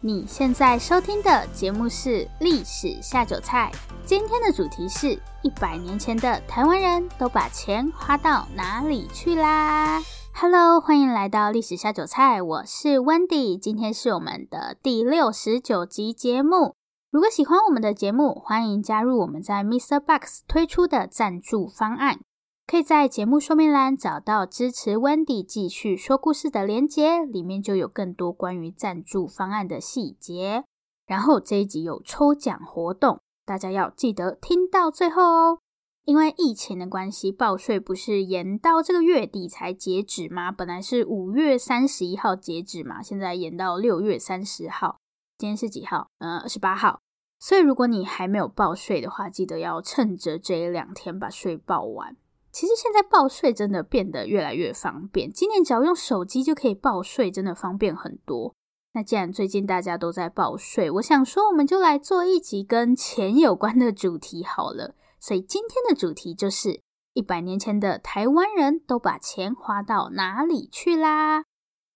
[0.00, 3.68] 你现在收听的节目是《历史下酒菜》，
[4.06, 10.00] 今天的主题是一百年前的台湾人都把钱花到哪里去啦
[10.32, 16.76] ？Hello，欢迎来到《历史下酒菜》，我是 Wendy，今天是我们的第六十九集节目。
[17.10, 19.98] 如果喜欢我们的节目，欢迎加入我们在 Mr.
[19.98, 22.20] Box 推出的赞助方案。
[22.68, 30.64] 可以在节目说明栏找到支持 Wendy 继续说故事的连结，里面就有更多关于赞助方案的细节。
[31.06, 35.60] 然后这一集有抽奖活动，大家要记得听到最后哦。
[36.04, 40.52] 因为疫情的关系，报税不是延到这个月底才截止吗？
[40.52, 44.98] 本来是五月三十一号截止嘛，现在延到六月三十号。
[45.38, 46.08] 今天是几号？
[46.18, 47.00] 呃，二十八号。
[47.38, 52.14] 所以如果你还没有报税的话，记得要趁着这两天把税报完。
[52.50, 58.54] 其实现在报税真的变得越来越方便，今年只要用手机就可以报税，真的方便很多。
[58.94, 64.94] 那既然最近大家都在报税，我想说我们就来做一集跟钱有关的主题好了。
[65.20, 66.80] 所以今天的主题就是
[67.12, 71.44] 一百年前的台湾人都把钱花到哪里去啦？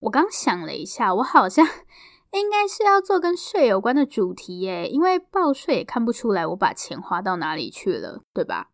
[0.01, 1.65] 我刚想了一下，我好像
[2.33, 8.72] 应该是要做跟税有关的主题耶，因为报税也看不出来我把钱花到哪里去了，对吧？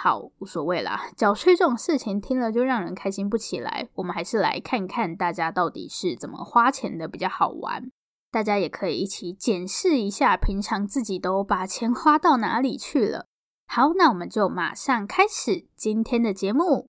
[0.00, 1.10] 好，无所谓啦。
[1.16, 3.88] 缴税这种事情听了就让人开心不起来。
[3.94, 7.90] 我们还是来看看大家到底是怎么花钱的比较好玩。
[8.30, 13.26] 大家也可以一起检视一下，平常自己都把钱花到哪里去了。
[13.66, 16.86] 好，那我们就马上开始今天的节目。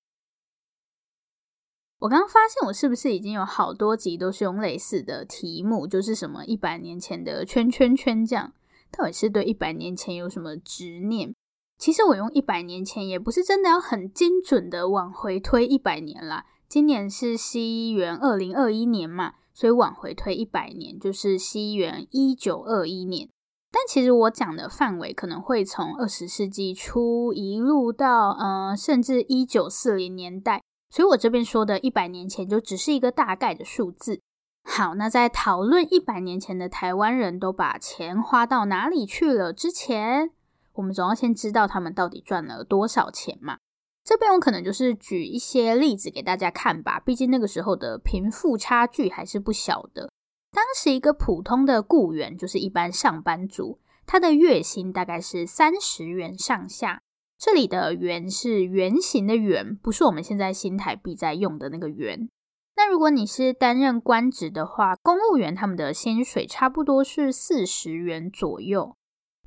[2.01, 8.53] 我刚刚发现，我是不是已经有好多集都是用类似的题目，就是什么一百年前的圈圈圈这样，
[8.91, 11.33] 到底是对一百年前有什么执念？
[11.79, 16.45] 其实我用一百年前也不是真的要很精准的往回推一百年啦。
[16.67, 23.29] 今年是西元二零二一年嘛，所以往回推一百年就是西元一九二一年。
[23.71, 34.19] 但其实我讲的范围可能会从二十世纪初一路到呃，甚至一九四零年代，所以我这边说的一百年前就只是一个大概的数字。
[34.63, 40.31] 好，那在讨论一百年前的台湾人都把钱花到哪里去了之前，
[40.79, 43.57] 我们总要先知道他们到底赚了多少钱嘛。
[44.05, 50.09] 这边我可能就是举一些例子给大家看吧，毕竟那个时候的贫富差距还是不小的。
[50.51, 57.01] 当时一个普通的雇员，就是一般上班族，他的月薪大概是三十元上下。
[57.37, 62.29] 这里的“元”是圆形的“元”，不是我们现在新台币在用的那个“元”。
[62.75, 68.95] 那如果你是担任官职的话，公务员他们的薪水差不多是四十元左右。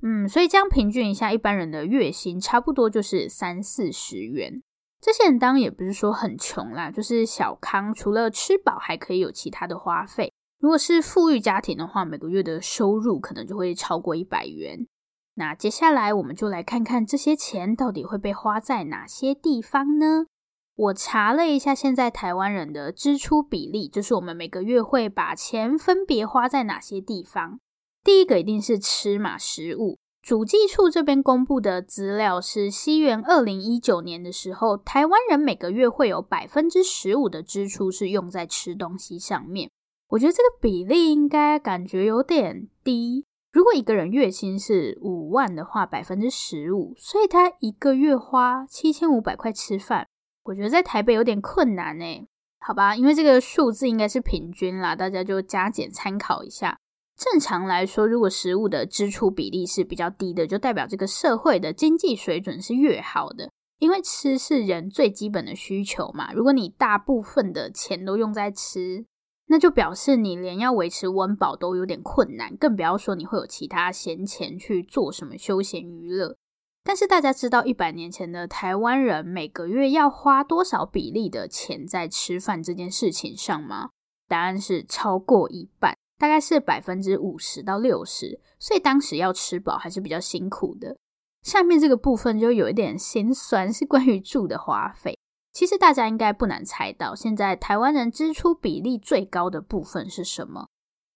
[0.03, 4.63] 嗯，所以这样平均一下，一般人的月薪差不多就是三四十元。
[5.01, 10.33] 这些人当然也不是说很穷啦，就是小康，除了吃饱还可以有其他的花费。
[10.61, 14.87] 如果是富裕家庭的话，每个月的收入可能就会超过一百元。
[15.35, 20.27] 那接下来我们就来看看这些钱到底会被花在哪些地方呢？
[20.75, 27.61] 我查了一下，现在台湾人的支出比例，就是我们每个月会把钱分别花在哪些地方。
[28.05, 29.99] 第一个一定是吃嘛，食物。
[30.21, 39.69] 主计处这边公布的资料是，西元二零一九年的时候，台湾人每个月会有百分之十五的支出是用在吃东西上面。
[40.11, 43.25] 我觉得这个比例应该感觉有点低。
[43.53, 50.07] 如果一个人月薪是五万的话，百分之十五，所以他一个月花七千五百块吃饭，
[50.45, 52.27] 我觉得在台北有点困难诶。
[52.61, 56.79] 好吧，因为这个数字应该是平均啦，大家就加减参考一下。
[57.23, 63.49] 正常来说，如果食物的支出比例是比较低的，就代表这个社会的经济水准是越好的。
[63.79, 66.33] 因为吃是人最基本的需求嘛。
[66.33, 69.05] 如果你大部分的钱都用在吃，
[69.47, 76.37] 那就表示你连要维持温饱都有点困难，更不要说你会有其他闲钱去做什么休闲娱乐。
[76.83, 83.91] 但是大家知道一百年前的台湾人每个月要花多少比例的钱在吃饭这件事情上吗？
[84.27, 85.97] 答案是超过一半。
[86.23, 90.97] 大概是百分之五十到六十，所以当时要吃饱还是比较辛苦的。
[91.43, 95.19] 下面这个部分就有一点心酸，是关于住的花费。
[95.53, 100.69] 其实大家应该不难猜到，现在台湾人支出比例最高的部分是什么？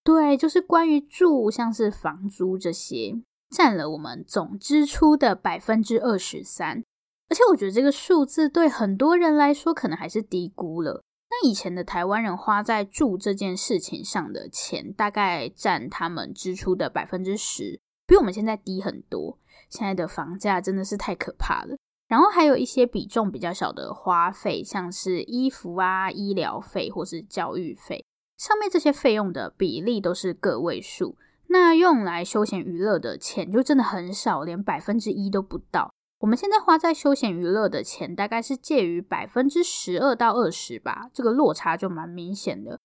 [0.03, 3.15] 对，就是关于住，像是房租这些，
[3.55, 6.83] 占了我们总支出的百分之二十三。
[7.31, 11.01] 而且我觉得这个数字对很多人来说，可能还是低估了。
[11.39, 19.39] 那以前的台湾人花在住这件事情上的钱，大概占他们支出的百分之十，比我们现在低很多。
[19.69, 21.77] 现在的房价真的是太可怕了。
[22.09, 28.03] 然后还有一些比重比较小的花费，像是衣服啊、医疗费或是教育费。
[28.39, 31.19] 上面这些费用的比例都是个位数，
[31.49, 35.93] 那用来休闲娱乐的钱就真的很少，连百分之一都不到。
[36.27, 42.81] 我们现在花在休闲娱乐的钱大概是介于百分之十二到二十吧，这个落差就蛮明显的。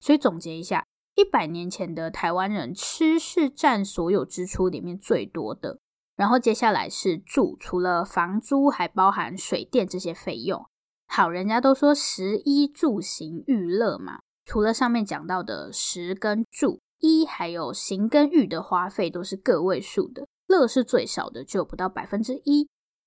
[0.00, 5.78] 所以总结一下，一百年前的台湾人吃是占所有支出里面最多的，
[6.16, 10.64] 然后接下来是住，除了房租还包含水电这些费用。
[11.06, 22.66] 好，人家都说食衣住行娱乐嘛，除了上面讲到的食跟住，衣还有行跟育的花费都是个位数的，乐是最少的，就不到百分之一。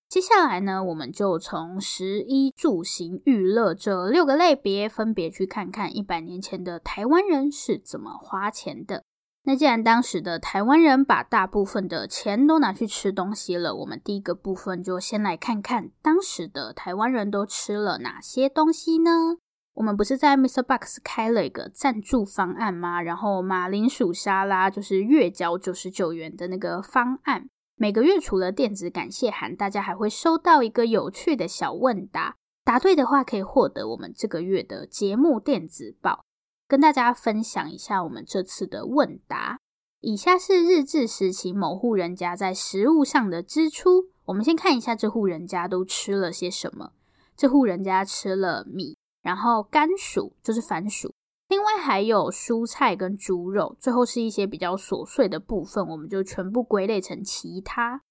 [0.09, 9.03] 接下来呢，我们就从食衣住行娱乐这六个类别，分别去看看一百年前的台湾人是怎么花钱的。
[9.44, 19.38] 那既然当时的台湾人把大部分的钱都拿去吃东西了，我们第一个部分就先来看看当时的台湾人都吃了哪些东西呢？
[19.75, 20.63] 我们不是在 Mr.
[20.63, 23.00] Box 开了一个赞助方案吗？
[23.00, 27.47] 然后马铃薯沙拉就是月缴九十九元的那个方案。
[27.81, 32.36] 每个月除了电子感谢函，大家还会收到一个有趣的小问答，
[32.66, 36.26] 答对的话可以获得我们这个月的节目电子报。
[36.68, 39.60] 跟大家分享一下我们这次的问答。
[40.02, 44.10] 以下是日治时期某户人家在食物上的支出。
[44.26, 46.92] 我们先看一下这户人家都吃了些什么。
[47.38, 51.14] 这户人家吃了米，然后甘薯就是番薯。
[51.50, 58.04] 另外还有蔬菜跟猪肉，最后是一些比较琐碎的部分，我们就全部归类成其他。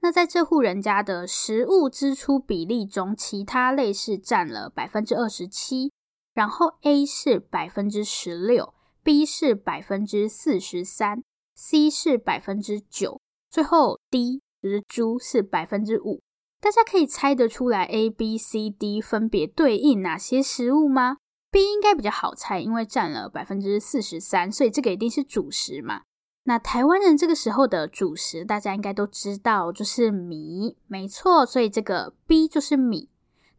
[0.00, 5.90] 那在这户人家的食物支出比例中，其他类是占了百分之二十七，
[6.34, 11.24] 然后 A 是百分之十六，B 是百分之四十三
[11.56, 13.20] ，C 是百分之九，
[13.50, 16.22] 最后 D 就是猪是百分之五。
[16.60, 21.16] 大家可以猜得出来 A、B、C、D 分别对应哪些食物吗
[21.54, 26.02] ？B 应该比较好猜，因为占了百分之四十三，所以这个一定是主食嘛。
[26.42, 31.46] 那台湾人这个时候的主食，大家应该都知道，就是米，没错。
[31.46, 33.08] 所以这个 B 就是米。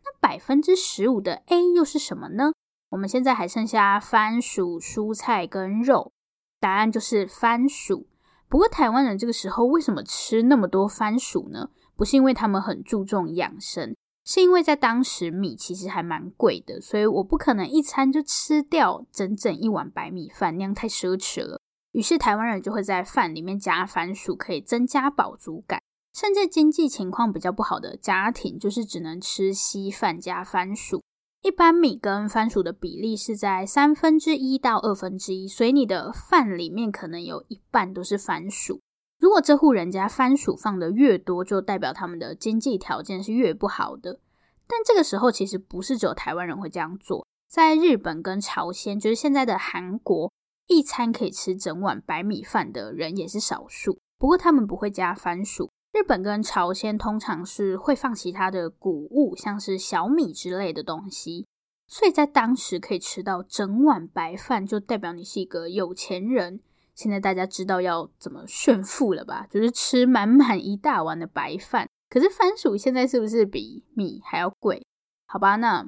[0.04, 2.52] 那百分之十五的 A 又是什么呢？
[2.90, 6.12] 我们现在还剩下番薯、蔬菜跟肉，
[6.60, 8.08] 答案就是番薯。
[8.50, 11.70] 不过台湾人这个时候为什么吃那么多番薯呢？
[11.96, 13.96] 不是因为他们很注重养生。
[14.26, 21.62] 是因为在当时米其实还蛮贵的，所以我不可能一餐就吃掉整整一碗白米饭，那样太奢侈了。
[21.92, 25.80] 于是台湾人就会在饭里面加番薯，可以增加饱足感。
[26.14, 31.02] 甚至经济情况比较不好的家庭，就是只能吃稀饭加番薯。
[31.42, 38.80] 一般米跟番薯的比例是在三分之一到二分之一，所以你的饭里面可能有一半都是番薯。
[39.26, 44.20] 如果这户人家番薯放的越多，就代表他们的经济条件是越不好的。
[44.68, 50.32] 但这个时候其实不是只有台湾人会这样做，在日本跟朝鲜，就是现在的韩国，
[50.68, 53.98] 一餐可以吃整碗白米饭的人也是少数。
[54.20, 55.72] 不过他们不会加番薯。
[55.92, 61.48] 日本跟朝鲜通常是会放其他的谷物，像是小米之类的东西。
[61.88, 66.60] 所以在当时可以吃到整碗白饭，就代表你是一个有钱人。
[66.96, 69.46] 现在大家知道要怎么炫富了吧？
[69.50, 71.88] 就是吃满满一大碗的白饭。
[72.10, 74.82] 可是番薯现在是不是比米还要贵？
[75.28, 75.86] 好吧，那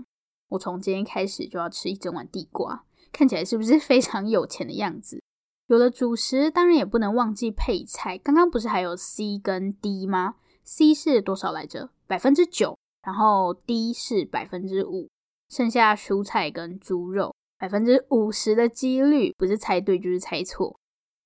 [0.50, 5.22] 我从今天开始就要吃一整碗地瓜，看起来是不是 非常有钱的样子？
[5.68, 8.18] 有了主食，当然也不能忘记配菜。
[8.18, 11.90] 刚刚不是还有 C 跟 D 吗？C 是多少来着？
[12.08, 15.10] 百分之九，然后 D 是百分之五，
[15.50, 20.80] 剩下蔬菜跟猪肉，百分之五十的几率不是猜对就是猜错。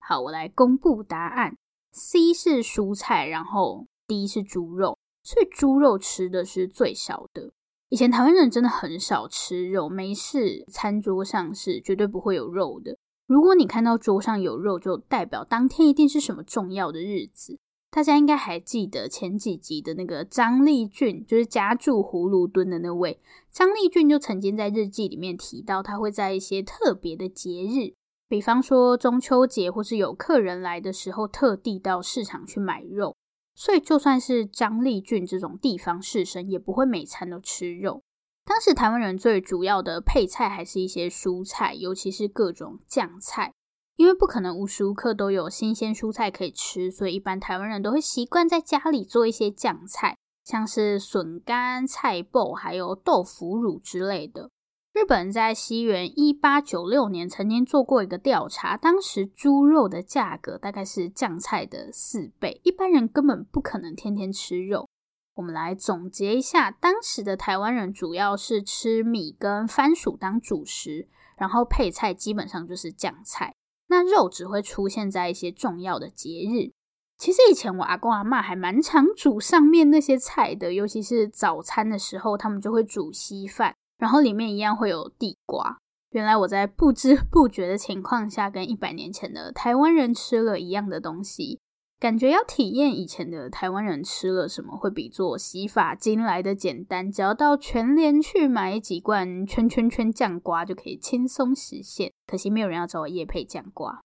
[0.03, 1.55] 好，我来公布答案。
[1.93, 7.53] C 是蔬菜，然后 D 是猪肉，所以猪肉吃的是最少的。
[7.89, 12.98] 以前台湾人真的很少吃肉，没事，餐桌上是绝对不会有肉的。
[13.27, 17.60] 如果你看到桌上有肉，就代表当天一定是什么重要的日子。
[17.89, 27.93] 大家应该还记得前几集的那个张丽俊，就是家住葫芦墩的那位张丽俊，就曾经在日记里面提到，他会在一些特别的节日。
[28.31, 33.13] 比方说中秋节，或是有客人来的时候，特地到市场去买肉。
[33.53, 38.01] 所以就算是张丽俊这种地方士绅，也不会每餐都吃肉。
[38.45, 43.51] 当时台湾人最主要的配菜还是一些蔬菜，尤其是各种酱菜，
[43.97, 54.50] 因为不可能无时无刻都有新鲜蔬菜可以吃，所以一般台湾人都会习惯在家里做一些酱菜，像是笋干、菜脯，还有豆腐乳之类的。
[54.93, 64.89] 日本在西元一八九六年曾经做过一个调查，当时猪肉的价格大概是酱菜的四倍，一般人根本不可能天天吃肉。
[65.36, 71.07] 我们来总结一下，当时的台湾人主要是吃米跟番薯当主食，
[71.38, 73.55] 然后配菜基本上就是酱菜。
[73.88, 76.74] 那肉只会出现在一些重要的节日。
[77.17, 85.77] 其实以前我阿公阿妈还蛮常煮上面那些菜的，尤其是早餐的时候，他们就会煮稀饭，然后里面一样会有地瓜。
[86.10, 91.60] 原来我在不知不觉的情况下，跟一百年前的台湾人吃了一样的东西。
[92.00, 97.12] 感觉要体验以前的台湾人吃了什么，会比做洗发精来的简单。
[97.12, 102.12] 只要到全联去买几罐圈圈圈酱瓜，就可以轻松实现。
[102.25, 104.01] 可惜没有人要找我叶配酱瓜。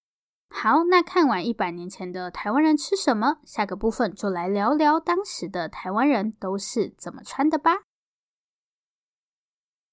[0.50, 7.86] 好，那看完一百年前的台湾人吃什么，下个部分就来聊聊当时的台湾人都是怎么穿的吧。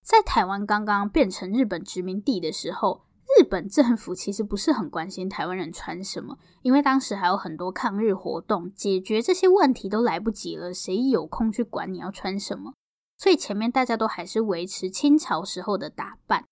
[0.03, 3.05] 在台湾刚刚变成日本殖民地的时候，
[3.39, 12.73] 日本政府其实不是很关心台湾人穿什么，因为当时还有很多抗日活动，解决这些问题都来不及了，谁有空去管你要穿什么？
[13.17, 16.43] 所以前面大家都还是维持清朝时候的打扮。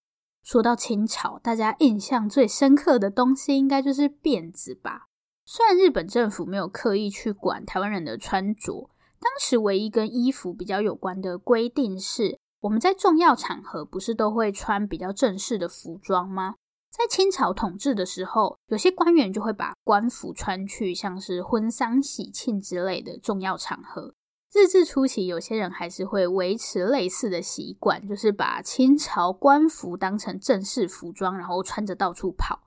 [0.41, 5.07] 说到清朝，大家印象最深刻的东西应该就是辫子吧？
[5.45, 8.89] 虽然日本政府没有刻意去管台湾人的穿着，
[9.19, 16.55] 当时唯一跟衣服比较有关的规定是，我们在重要场合不是都会穿比较正式的服装吗？
[16.91, 24.13] 在清朝统治的时候，有些官员就会把官服穿去像是婚丧喜庆之类的重要场合。
[24.53, 32.59] 日治初期，有些人还是会维持类似的习惯，就是把清朝官服当成正式服装，然后穿着到处跑。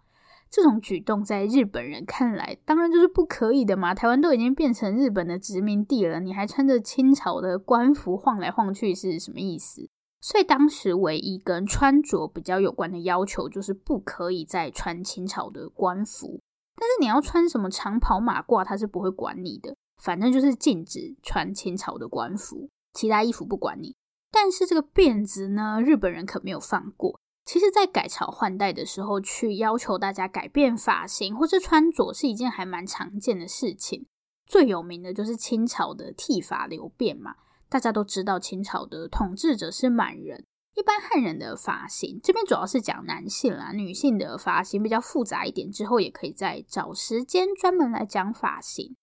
[0.54, 3.92] 这种举动在日本人看来，当然就是不可以的嘛。
[3.92, 9.90] 台湾都已经变成日本的殖民地了，你还穿着清朝的官服晃来晃去，是什么意思？
[10.20, 16.40] 所以当时唯一跟穿着比较有关的要求，就是不可以再穿清朝的官服。
[16.76, 19.75] 但是你要穿什么长袍马褂，他是不会管你的。
[20.00, 23.96] 反正就是禁止穿清朝的官服，其他衣服不管你。
[24.30, 27.18] 但是这个辫子呢，日本人可没有放过。
[27.45, 34.07] 其实，在改朝换代的时候，去要求大家改变发型或是穿着，是一件还蛮常见的事情。
[34.47, 37.35] 最有名的就是清朝的剃发留辫嘛。
[37.69, 48.97] 大家都知道清朝的统治者是满人，一般汉人的发型，这边主要是讲男性啦，女性的发型比较复杂一点，之后也可以再找时间专门来讲发型。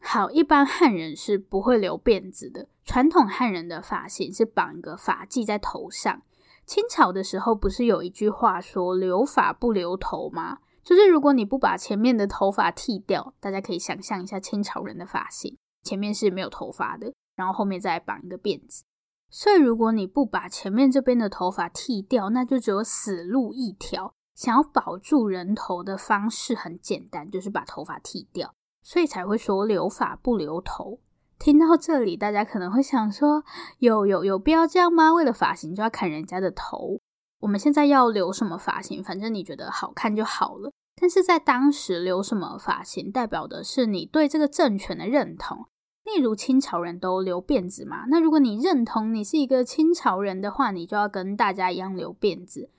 [0.00, 6.22] 好，一般汉人是不会留辫子的，传统汉人的发型是绑一个发髻在头上。
[6.66, 10.58] 清朝的时候不是有一句话说“留发不留头”吗？
[10.82, 17.12] 就是如果你不把前面的头发剃掉，大家可以想象一下清朝人的发型，前面是没有头发的。
[17.36, 18.82] 然后后面再绑一个辫子，
[19.28, 24.14] 所以如果你不把前面这边的头发剃掉，那就只有死路一条。
[24.34, 31.00] 想要保住人头的方式很简单，就是把头发剃掉，所以才会说留发不留头。
[31.38, 33.44] 听到这里，大家可能会想说：
[33.78, 35.12] 有有有必要这样吗？
[35.12, 36.98] 为了发型就要砍人家的头？
[37.40, 39.04] 我们现在要留什么发型？
[39.04, 40.72] 反正你觉得好看就好了。
[40.98, 45.66] 但是在当时，留什么发型代表的是你对这个政权的认同。
[46.04, 52.70] 例如清朝人都留辫子嘛，那如果你认同你是一个清朝人的话，你就要跟大家一样留辫子。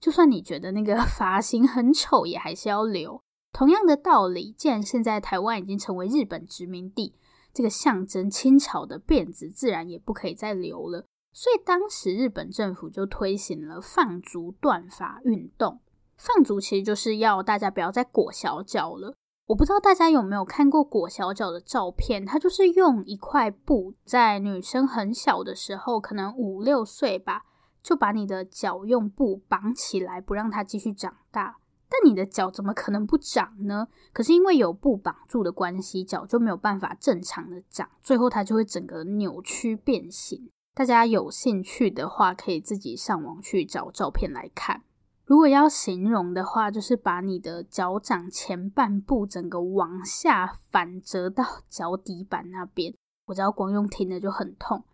[0.00, 3.20] 就算你觉得那个 发型很丑，也还是要留。
[3.52, 7.14] 同样的道理，既然现在台湾已经成为日本殖民地，
[7.56, 11.06] 这个象征清朝的辫子自然也不可以再留了。
[11.32, 15.80] 所以当时日本政府就推行了放足断发运动。
[16.18, 19.14] 放足其实就是要大家不要再裹小脚了。
[19.46, 27.44] 我不知道大家有没有看过裹小脚的照片，它就是用一块布，在女生很小的时候，可能五六岁吧，
[27.82, 31.56] 就把你的脚用布绑起来，不让它继续长大。
[31.96, 33.88] 那你的脚怎么可能不长呢？
[34.12, 40.50] 可是因为有布绑住的关系，脚就没有办法正常的长，最后它就会整个扭曲变形。
[40.74, 44.82] 大家有兴趣的话，可以自己上网去找照片来看。
[45.24, 52.94] 如果要形容的话，就是把你的脚掌前半部整个往下反折到 脚底板那边。
[53.26, 54.84] 我知道光用听的就很痛。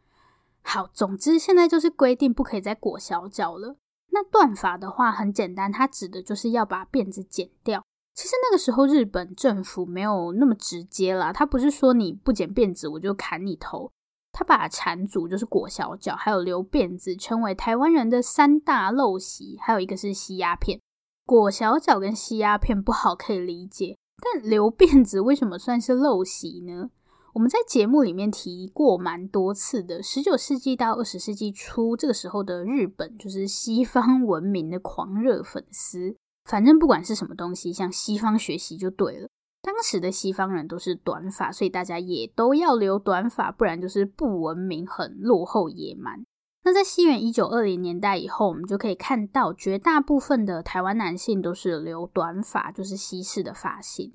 [0.63, 3.77] 好，总之现在就是规定不可以再裹小脚了。
[4.13, 7.83] 那断发的话很简单，它指的就是要把辫子剪掉。
[8.15, 13.91] 其实那个时候日本政府没有那么直接啦，他不是说你不剪辫子我就砍你头。
[14.35, 20.81] 他把缠足，就是裹小脚，还有留辫子，称为台湾人的三大陋习，还有一个是吸鸦片。
[21.27, 26.91] 裹小脚跟吸鸦片不好可以理解，但留辫子为什么算是陋习呢？
[27.35, 39.29] 我们在节目里面提过蛮多次的，十九世纪到二十世纪初，这个时候的日本就是西方文明的狂热粉丝，反正不管是什么东西，向西方学习就对了。
[39.63, 46.23] 当时的西方人都是短发，所以大家也都要留短发，不然就是不文明、很落后、野蛮。
[46.65, 54.13] 那在西元一九二零年代以后，我们就可以看到绝大部分的台湾男性都是留短发，就是西式的发型。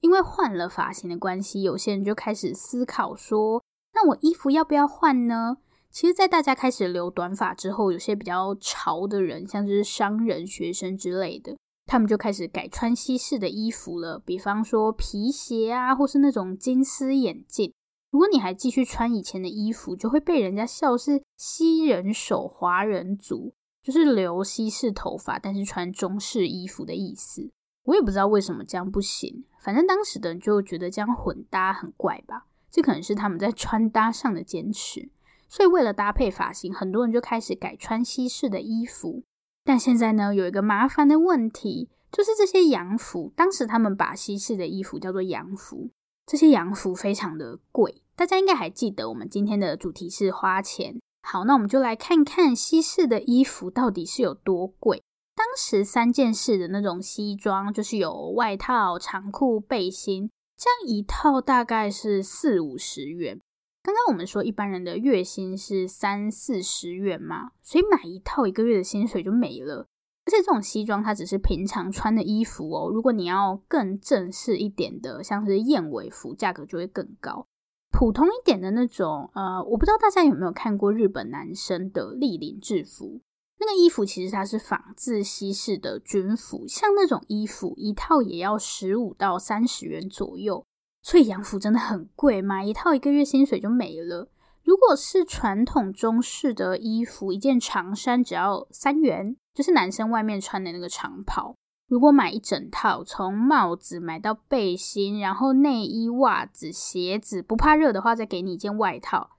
[0.00, 3.62] 因为换了发型的关系，有些人就开始思考说：
[3.94, 5.58] 那我衣服要不要换呢？
[5.90, 14.18] 其实，在大家开始留短发之后，有些比较潮的人，像是商人、学生之类的，他们就开始改穿西式的衣服了。
[14.24, 17.72] 比方说皮鞋啊，或是那种金丝眼镜。
[18.10, 23.52] 如果你还继续穿以前的衣服，就会被人家笑是西人手华人族，
[23.82, 27.50] 就是留西式头发，但是穿中式衣服的意思。
[27.88, 32.44] 我也不知道为什么这样不行，反正当时的人就觉得这样混搭很怪吧。
[32.70, 35.08] 这可能是他们在穿搭上的坚持。
[35.48, 39.22] 所以为了搭配发型，很多人就开始改穿西式的衣服。
[39.64, 45.88] 但现在呢，有一个麻烦的问题，就是这些洋服，当时他们把西式的衣服叫做洋服。
[46.26, 51.00] 这些洋服非常的贵，大家应该还记得，我们今天的主题是花钱。
[51.22, 55.02] 好，那我们就来看看西式的衣服到底是有多贵。
[55.38, 63.40] 当时三件式的那种西装，就是有外套、长裤、背心，这样一套大概是四五十元。
[63.80, 69.86] 刚刚我们说一般人的月薪是三四十元嘛，所以买一套一个月的薪水就没了。
[70.26, 77.46] 而且这种西装它只是平常穿的衣服哦，如果你要更正式一点的，像是燕尾服，价格就会更高。
[77.92, 83.20] 普通一点的那种，呃，我不知道大家有没有看过日本男生的立领制服，
[83.60, 90.64] 那个衣服其实它是仿自西式的军服，像那种衣服一套也要十五到三十元左右，
[91.02, 94.30] 所以洋服真的很贵，买一套一个月薪水就没了。
[94.62, 99.36] 如果是传统中式的衣服，一件长衫只要三元。
[99.54, 101.56] 就是男生外面穿的那个长袍，
[101.88, 109.30] 如果买一整套，从帽子买到背心，然后内衣、袜子、鞋子，不怕热的话，再给你一件外套，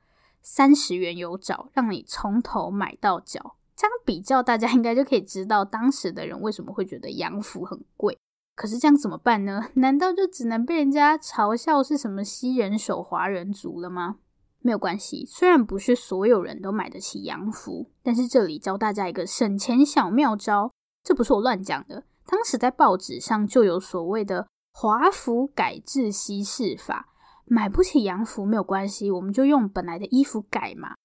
[0.42, 3.56] 三十元有找，让你从头买到脚。
[3.80, 8.20] 这样比较，大家应该就可以知道当时的人为什么会觉得洋服很贵。
[8.54, 9.70] 可是这样怎么办呢？
[9.76, 14.18] 难道就只能被人家嘲笑是什么西人手华人族了吗？
[14.60, 20.74] 没有关系，虽然不是所有人都买得起洋服，但是这里教大家一个省钱小妙招。
[21.02, 27.08] 这不是我乱讲的，当时在报纸上就有所谓的华服改制西式法。
[27.46, 30.96] 买不起洋服没有关系，我们就用本来的衣服改嘛。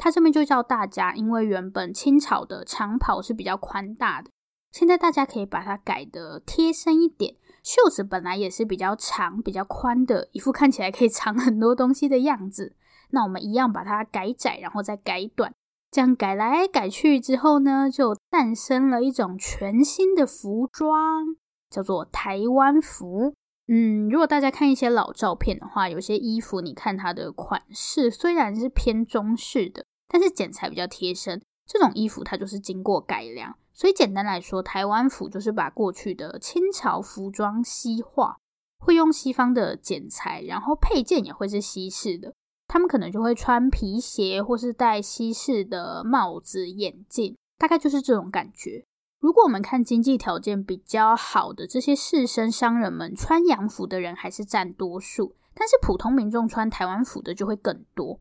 [0.00, 4.30] 他这边就叫大家，因为原本清朝的长袍是比较宽大的，
[4.72, 12.74] 现在大家可以把它改得贴身一点，袖子本来也是比较长、比较宽的，一副看起来可以藏很多东西的样子。
[13.10, 15.52] 那我们一样把它改窄，然后再改短，
[15.90, 21.36] 这样改来改去之后呢，就诞生了一种全新的服装，
[21.68, 23.34] 叫做台湾服。
[23.66, 31.40] 嗯，如果大家看一些老照片的话，有些衣服你看它的款式虽然是偏中式的，但是剪裁比较贴身。
[31.66, 38.38] 这种衣服它就是经过改良，所以简单来说，台湾服就是把过去的清朝服装西化，
[38.80, 42.34] 会用西方的剪裁，然后配件也会是西式的。
[42.66, 48.84] 他们可能就会穿皮鞋，或是戴西式的帽子、眼镜，大概就是这种感觉。
[49.20, 58.18] 如果我们看经济条件比较好的这些士绅商人们，穿洋服的人还是占多数，但是普通民众穿台湾服的就会更多。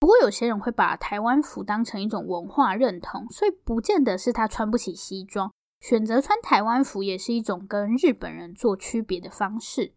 [0.00, 9.92] 不过有些人会把台湾服当成一种文化认同，所以不见得是他穿不起西装，选择穿台湾服也是一种跟日本人做区别的方式。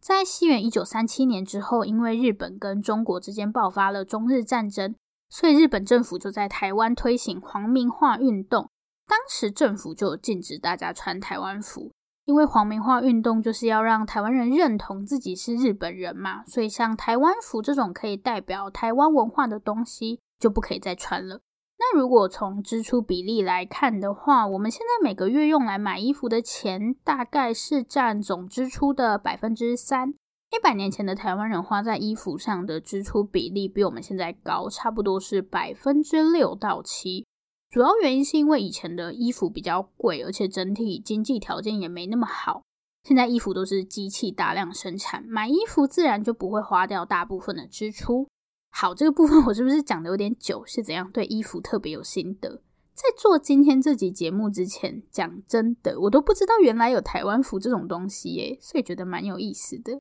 [0.00, 4.94] 在西元一九三七年之后，因为日本跟中国之间爆发了中日战争，
[5.28, 8.70] 所以日本政府就在台湾推行皇民化运动。
[9.08, 11.90] 当时政府就禁止大家穿台湾服，
[12.28, 21.40] 因为皇民化运动就是要让台湾人认同自己是日本人嘛，所以像台湾服这种可以代表台湾文化的东西就不可以再穿了。
[21.78, 30.10] 那如果从支出比例来看的话，我们现在每个月用来买衣服的钱，大概是占总支出的百分之三。
[30.50, 37.24] 一百年前的台湾人花在衣服上的支出比例比我们现在高，差不多是百分之六到七。
[37.70, 42.62] 主要原因是因为以前的衣服比较贵，而且整体经济条件也没那么好。
[43.04, 48.26] 现在衣服都是机器大量生产，买衣服自然就不会花掉大部分的支出。
[48.70, 50.64] 好，这个部分我是不是讲的有点久？
[50.66, 52.62] 是怎样对衣服特别有心得？
[52.94, 59.92] 在做今天这集节目之前，讲真的，我都不知道原来有台湾服这种东西耶，所以觉得蛮有意思的。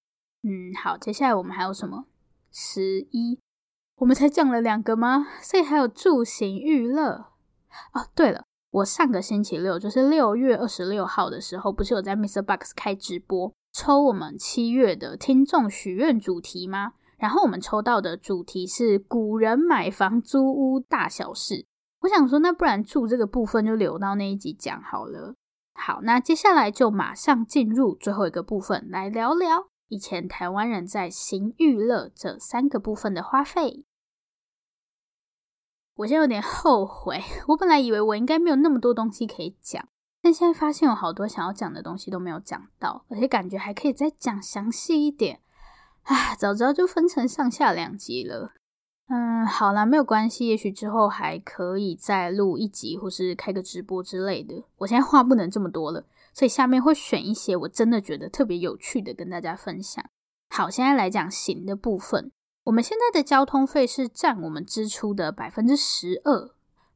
[0.44, 2.06] 嗯，好，接下来我们还有什么？
[2.52, 3.40] 十一，
[3.98, 5.28] 我们才讲了两个吗？
[5.42, 7.28] 所以还有住行娱乐。
[7.94, 16.94] 哦，对了，我上个星期六，就是六月二十六号的时候，不是有在 MixerBox 开直播，抽我们七月的听众许愿主题吗？
[17.18, 21.66] 然后我们抽到的主题是古人买房租屋大小事，
[22.02, 25.34] 我想说，那不然住这个部分就留到那一集讲好了。
[25.74, 33.84] 好，那接下来就马上进入最后一个部分，来聊聊以前台湾人在行娱乐这三个部分的花费。
[35.98, 39.84] 我现在有点后悔，我本来以为我应该没有那么多东西可以讲，
[40.22, 45.42] 但现在发现有好多想要讲的东西都没有讲到，而且感觉还可以再讲详细一点。
[46.04, 48.54] 唉，早知道就分成上下两集了。
[49.10, 54.64] 嗯，好啦，没有关系，也许之后还可以再录一集，或是开个直播之类的。
[54.78, 60.06] 我现在话不能这么多了，所以下面会选一些我真的觉得特别有趣的跟大家分享。
[60.50, 62.32] 好，现在来讲行的部分。
[62.68, 66.52] 我们现在的交通费是占我们支出的百分之十二，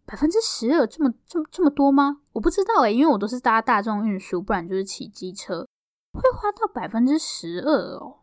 [0.05, 2.19] 百分之十二，这么这么这么多吗？
[2.33, 5.65] 我不知道诶，因为我都是搭大众运输，不然就是骑机车，
[6.11, 8.17] 会花到百分之十二哦。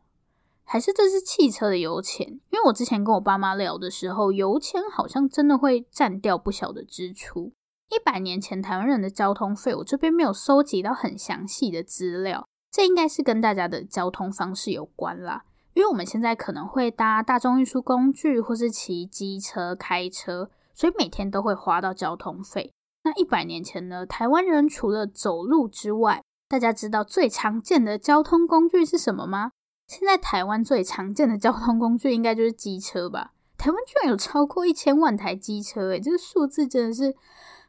[0.62, 2.28] 还是这是汽车的油钱？
[2.50, 7.54] 因为我之前跟我爸妈聊的时候，油钱好像真的会占掉不小的支出。
[7.88, 15.46] 一百年前台湾人的交通费，我这边没有收集到很详细的资料，这应该是跟大家的交通方式有关啦。
[15.78, 22.72] 因为我们现在可能会搭大众运输工具，或是骑机车、开车，所以每天都会花到交通费。
[23.04, 24.04] 那一百年前呢？
[24.04, 29.52] 台湾人除了走路之外，大家知道最常见的交通工具是什么吗？
[29.86, 33.34] 现在台湾最常见的交通工具应该就是机车吧？
[33.56, 37.14] 台湾居然有超过一千万台机车，诶，这个数字真的是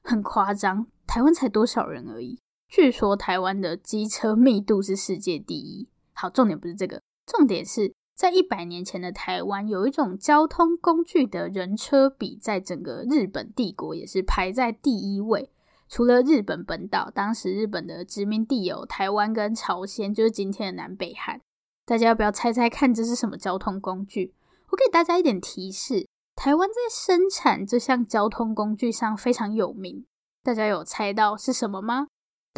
[0.02, 0.88] 很夸张。
[1.06, 2.40] 台湾才多少人而已？
[2.68, 5.88] 据说台湾的机车密度是世界第一。
[6.14, 15.50] 好，重点不是这个，重点是在一百年前的台湾，有一种交通工具的人车比，在整个日本帝国也是排在第一位。
[15.88, 21.40] 除了日本本岛，当时日本的殖民地有台湾跟朝鲜，就是今天的南北韩。
[21.86, 24.34] 大家要不要猜猜看，这是什么交通工具？
[24.72, 26.06] 我给大家一点提示：
[26.36, 30.06] 台湾在生产这项交通工具上非常有名。
[30.44, 32.08] 大家有猜到是什么吗？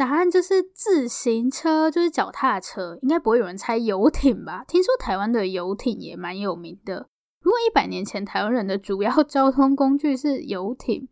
[0.02, 2.98] 答案就是自行车，就是脚踏车。
[3.02, 4.64] 应该不会有人猜游艇吧？
[4.66, 7.06] 听说台湾的游艇也蛮有名的。
[7.40, 11.06] 如果一百年前台湾人的主要 交通工具是游艇，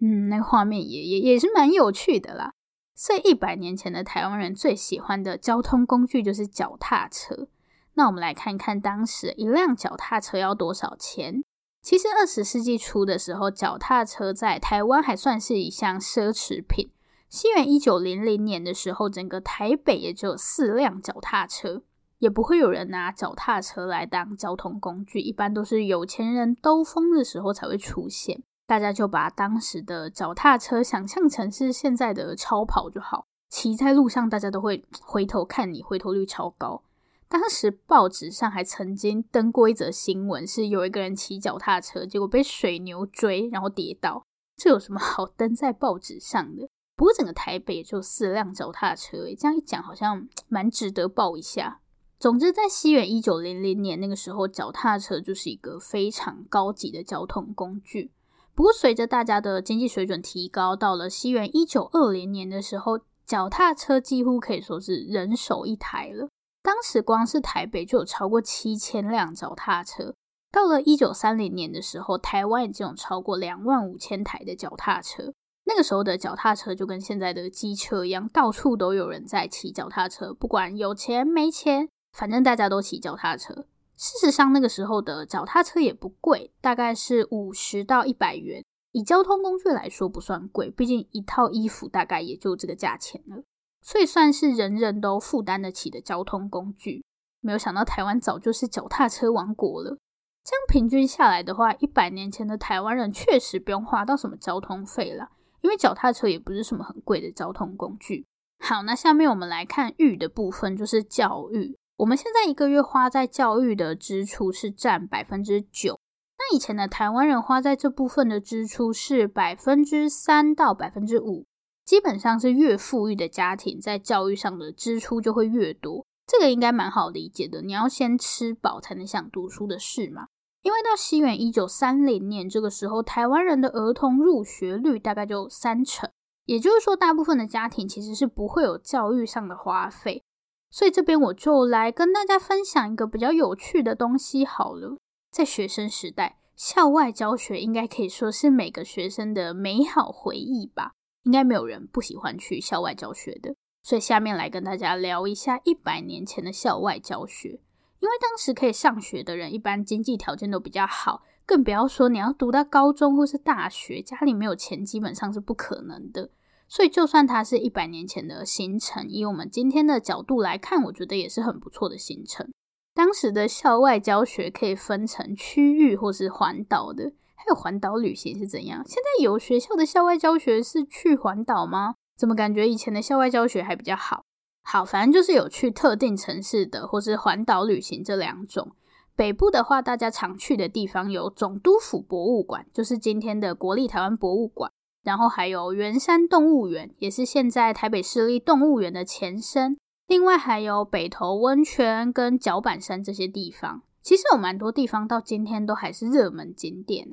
[0.00, 2.52] 嗯，那个画面也也也是蛮有趣的啦。
[2.96, 7.46] 所以一百年前的台湾人最喜欢的交通工具就是脚踏车。
[7.94, 11.44] 那我们来看看当时一辆脚踏车要多少钱？
[11.80, 16.90] 其实二十世纪初的时候，脚踏车在台湾还算是一项奢侈品。
[17.28, 21.82] 西元一九零零年的时候，整个台北也只有四辆脚踏车，
[22.18, 28.42] 也不会有人拿脚踏车来当交通工具，一般都是有钱人兜风的时候才会出现。
[28.66, 36.82] 大家就把当时的脚踏车想象成是现在的超跑就好，骑在路上大家都会回头看你，回头率超高。
[37.28, 44.24] 当时报纸上还曾经登过一则新闻，是有一个人骑脚踏车，结果被水牛追，然后跌倒。
[44.56, 46.68] 这有什么好登在报纸上的？
[46.96, 51.80] 不过整个台北就四辆脚踏车，诶，这样一讲好像蛮值得报一下。
[52.18, 58.10] 总之，在西元一九零零年那个时候，脚踏车就是一个非常高级的交通工具。
[58.54, 66.30] 不过，随着大家的经济水准提高，到了西元一九二零年的时候，脚踏车几乎可以说是人手一台了。
[66.62, 70.14] 当时光是台北就有超过七千辆脚踏车。
[70.50, 75.34] 到了一九三零年的时候，台湾已经有超过两万五千台的脚踏车。
[75.68, 83.66] 那个时候的脚踏车就跟现在的机车一样，到处都有人在骑脚踏车，不管有钱没钱，反正大家都骑脚踏车。
[83.96, 88.64] 事实上，那个时候的脚踏车也不贵，大概是五十到一百元。
[88.92, 93.42] 以交通工具来说，不算贵，毕竟一套衣服大概也就这个价钱了，
[93.82, 97.04] 所以算是人人都负担得起的交通工具。
[97.40, 99.98] 没有想到台湾早就是脚踏车王国了。
[100.44, 105.30] 这样平均下来的话，一百年前的台湾人确实不用花到什么交通费了，
[105.66, 108.24] 因为脚踏车也不是什么很贵的交通工具。
[108.60, 111.76] 好，那下面我们来看育的部分，就是教育。
[111.96, 115.98] 我们现在一个月花在教育的支出是占百分之九，
[116.38, 121.44] 那以前的台湾人花在这部分的支出是百分之三到百分之五，
[121.84, 127.60] 基本上是越富裕的家庭在教育上的支出就会越多，这个应该蛮好理解的。
[127.60, 130.28] 你要先吃饱才能想读书的事嘛。
[130.66, 136.10] 因为到西元一九三零年这个时候，台湾人的儿童入学率大概就三成，
[136.46, 140.24] 也就是说，大部分的家庭其实是不会有教育上的花费。
[140.68, 144.96] 所以这边我就来跟大家分享一个比较有趣的东西好了。
[145.30, 150.94] 在学生时代，校外教学应该可以说是每个学生的美好回忆吧。
[151.22, 153.54] 应该没有人不喜欢去校外教学的。
[153.84, 157.60] 所以下面来跟大家聊一下一百年前的校外教学。
[157.98, 166.30] 因为当时可以上学的人，一般经济条件都比较好，更不要说你要读到高中或是大学，家里没有钱基本上是不可能的。
[166.68, 172.50] 所以，就算它是一百年前的行程，以我们今天的角度来看，我觉得也是很不错的行程。
[172.92, 178.82] 当时的校外教学可以分成区域或是环岛的，还有环岛旅行是怎样？
[178.84, 181.94] 现在有学校的校外教学是去环岛吗？
[182.18, 184.24] 怎么感觉以前的校外教学还比较好？
[184.68, 188.72] 好，反正就是有去特定城市的，或是环岛旅行这两种。
[189.14, 194.68] 北部的话，大家常去的地方有总督府博物馆，就是今天的国立台湾博物馆，
[195.04, 199.78] 然后还有圆山动物园，也是现在台北市立动物园的前身。
[200.08, 207.06] 另外还有北投温泉跟角板山这些地方，其实有蛮多地方到今天都还是热门景点。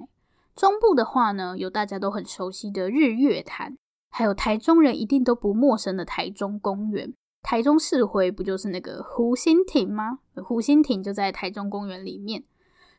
[0.55, 3.77] 中部的话呢，有大家都很熟悉的日月潭，
[4.09, 7.13] 还有台中人一定都不陌生的台中公园。
[7.43, 10.19] 台中市徽不就是那个湖心亭吗？
[10.43, 12.45] 湖心亭就在台中公园里面。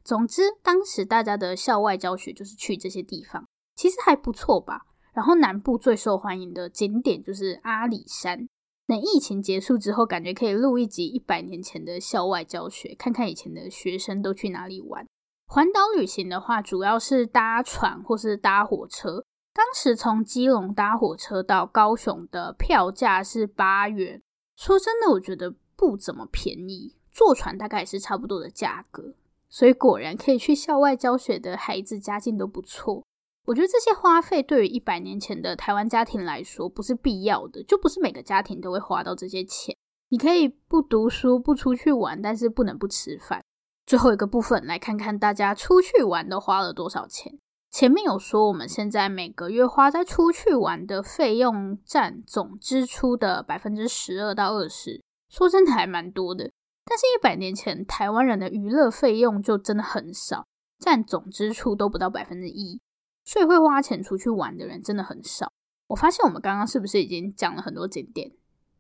[0.05, 4.83] 总之，当时大家的校外教学就是去这些地方，其实还不错吧。
[5.15, 8.47] 然后南部最受欢迎的景点就是阿里山。
[8.87, 15.07] 等疫情结束之后，感觉可以录一集一百年前的校外教学，看看以前的学生都去哪里玩。
[15.47, 19.25] 环岛旅行的话，主要是搭船或是搭火车。
[19.55, 24.21] 当时从基隆搭火车到高雄的票价是八元。
[24.57, 26.97] 说真的，我觉得不怎么便宜。
[27.11, 29.15] 坐船大概也是差不多的价格，
[29.49, 33.05] 所以果然可以去校外教学的孩子家境都不错。
[33.47, 39.77] 我觉得这些花费对于一百年前的台湾家庭来说不是必要的，就不是每个家庭都会花到这些钱。
[40.09, 43.45] 你可以不读书、不出去玩，但是不能不吃饭。
[43.87, 47.39] 最后一个部分，来看看大家出去玩都花了多少钱。
[47.75, 56.53] 前面有说，我们现在每个月花在出去玩的费用占总支出的百分之十二到二十，说真的还蛮多的。
[56.85, 60.47] 但是，一百年前台湾人的娱乐费用就真的很少，
[60.79, 62.81] 占总支出都不到百分之一，
[63.25, 65.51] 所以会花钱出去玩的人真的很少。
[65.89, 68.31] 我发现我们刚刚是不是已经讲了很多景点？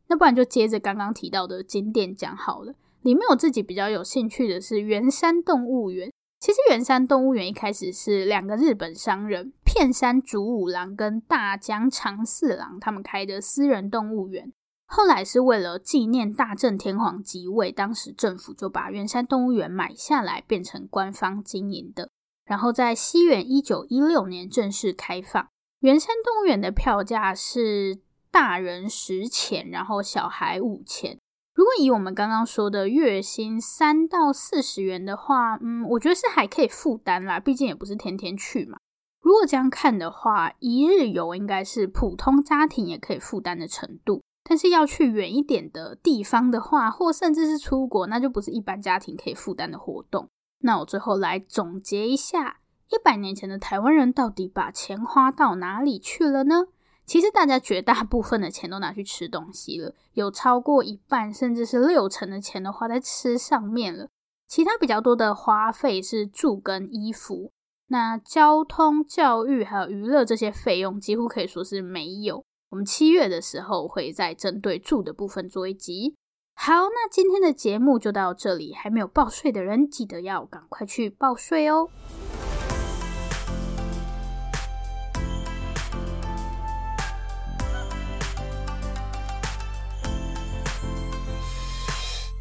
[0.06, 2.72] 那不然就接着刚刚提到的景点讲好了。
[3.02, 6.12] 里面我自己比较有兴趣的是圆山动物园。
[6.44, 14.52] 其实圆山动物园一开始是两个日本商人片山竹五郎跟大江长四郎他们开的私人动物园，
[14.86, 22.10] 后来是为了纪念大正天皇即位，当时政府就把圆山动物园买下来，变成官方经营的。
[22.44, 25.48] 然后在西元一九一六年正式开放。
[25.80, 31.16] 圆山动物园的票价是大人十钱，然后小孩五钱。
[31.54, 38.78] 如果以我们刚刚说的月薪三到四十元的话，嗯，我觉得是还可以负担啦，毕竟也不是天天去嘛。
[39.22, 44.20] 如果这样看的话，一日游应该是普通家庭也可以负担的程度。
[44.46, 50.28] 但是要去远一点的地方的话，或甚至是出国，那就不是一般家庭可以负担的活动。
[50.58, 52.58] 那我最后来总结一下，
[52.90, 56.66] 一百年前的台湾人到底把钱花到哪里去了呢？
[57.06, 64.08] 其实大家绝大部分的钱都拿去吃东西了，有超过一半甚至是六成的钱都花在吃上面了。
[64.46, 67.52] 其他比较多的花费是住跟衣服，
[67.88, 72.44] 那交通、教育还有娱乐这些费用几乎可以说是没有。
[72.70, 76.14] 我们七月的时候会再针对住的部分做一集。
[76.56, 81.88] 好，那今天的节目就到这里，还没有报税的人记得要赶快去报税哦。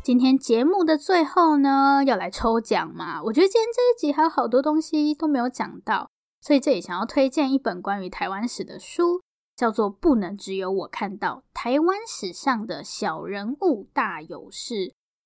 [0.04, 3.24] 今天节目的最后呢，要来抽奖嘛。
[3.24, 6.10] 我觉得今天这一集还有好多东西都没有讲到，
[6.42, 9.22] 所以这里想要推荐一本关于台湾史的书，
[9.56, 14.74] 叫做《不能只有我看到：台湾史上的小人物大有事》。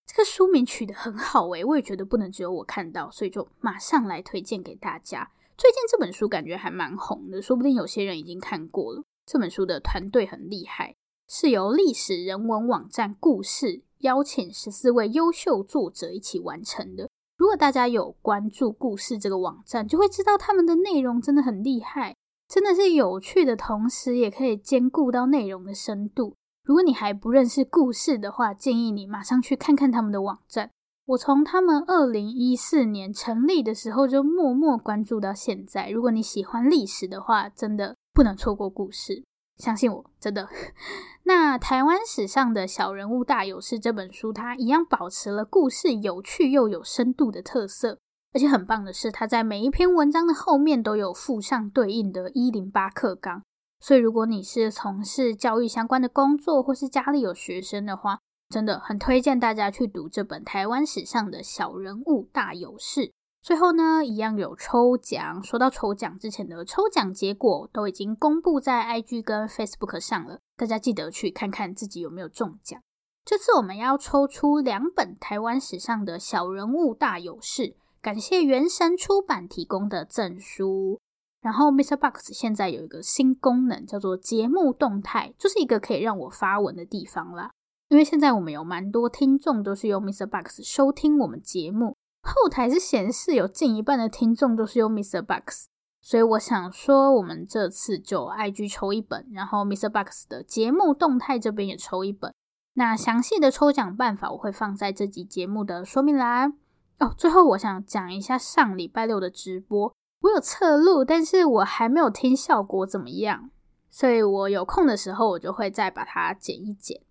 [0.05, 5.31] 这个书名取得很好诶，我也觉得不能只有我看到，所以就马上来推荐给大家。
[5.57, 9.03] 最近这本书感觉还蛮红的，说不定有些人已经看过了。
[9.25, 10.95] 这本书的团队很厉害，
[11.27, 13.81] 是由历史人文网站故事。
[13.99, 17.09] 邀请十四位优秀作者一起完成的。
[17.37, 22.15] 如果大家有关注故事这个网站，就会知道他们的内容真的很厉害，
[22.47, 26.35] 真的是有趣的同时，也可以兼顾到内容的深度。
[26.63, 30.71] 如果你还不认识故事的话，建议你马上去看看他们的网站。
[31.05, 35.89] 我从他们二零一四年成立的时候就默默关注到现在。
[35.89, 39.23] 如果你喜欢历史的话，真的不能错过故事。
[39.57, 40.47] 相信我，真的。
[41.23, 47.99] 那台湾史上的小人物大有事这本书，它一样保持了故事有趣又有深度的特色，
[48.33, 53.43] 而且很棒的是，它在每一篇文章的后面都有附上对应的一零八课纲。
[53.79, 63.11] 所以，如果你是从事教育相关的工作，或是家里有学生的话，真的很推荐大家去读这本台湾史上的小人物大有事。
[63.47, 65.41] 最后呢，一样有抽奖。
[65.41, 72.77] 说到抽奖之前的抽奖结果都已经公布在 IG 跟 Facebook 上了，大家记得去看看自己有没有中奖。
[73.23, 80.99] 这次我们要抽出两本台湾史上的小人物大有事，感谢圆神出版提供的证书。
[81.39, 81.95] 然后 Mr.
[81.95, 87.51] Box 现在有一个新功能，叫做节目动态，就是一个可以让我发文的地方啦。
[87.87, 90.25] 因为现在我们有蛮多听众都是用 Mr.
[90.25, 91.95] Box 收听我们节目。
[92.27, 95.65] 后台是显示有近一半的听众都是用 MixerBox，
[96.01, 102.33] 所以我想说，我们这次就 IG 抽一本，然后 MixerBox 的节目动态这边也抽一本。
[102.73, 106.53] 那详细的抽奖办法我会放在这集节目的说明栏
[106.99, 107.13] 哦。
[107.17, 113.49] 最后我想讲一下上礼拜六的直播，我有侧录，但是我还没有听效果怎么样，
[113.89, 117.01] 所以我有空的时候我就会再把它剪一剪。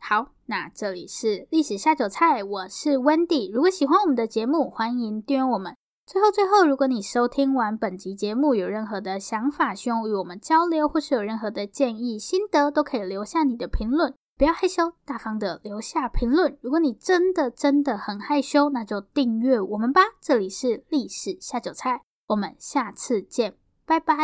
[0.00, 3.52] 好，那这里是历史下酒菜，我是 Wendy。
[3.52, 5.76] 如果喜欢我们的节目，欢迎订阅我们。
[6.06, 16.58] 最后，最后，如果你收听完本集节目有任何的想法，希望与我们交流，或是有任何的建议、心得，都可以留下你的评论，不要害羞，大方的留下评论。
[16.62, 20.00] 如果你真的真的很害羞，那就订阅我们吧。
[20.20, 23.54] 这里是历史下酒菜，我们下次见，
[23.86, 24.16] 拜拜。